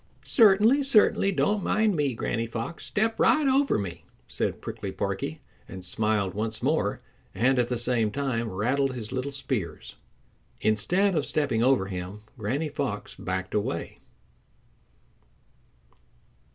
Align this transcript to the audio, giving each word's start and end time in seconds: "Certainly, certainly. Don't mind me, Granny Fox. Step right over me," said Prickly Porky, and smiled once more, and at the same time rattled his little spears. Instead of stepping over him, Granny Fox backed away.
"Certainly, 0.25 0.81
certainly. 0.81 1.31
Don't 1.31 1.63
mind 1.63 1.95
me, 1.95 2.15
Granny 2.15 2.47
Fox. 2.47 2.85
Step 2.87 3.19
right 3.19 3.45
over 3.47 3.77
me," 3.77 4.03
said 4.27 4.59
Prickly 4.59 4.91
Porky, 4.91 5.41
and 5.67 5.85
smiled 5.85 6.33
once 6.33 6.63
more, 6.63 7.01
and 7.35 7.59
at 7.59 7.67
the 7.67 7.77
same 7.77 8.09
time 8.09 8.49
rattled 8.49 8.95
his 8.95 9.11
little 9.11 9.31
spears. 9.31 9.97
Instead 10.59 11.13
of 11.13 11.27
stepping 11.27 11.61
over 11.61 11.85
him, 11.85 12.21
Granny 12.39 12.67
Fox 12.69 13.13
backed 13.13 13.53
away. 13.53 13.99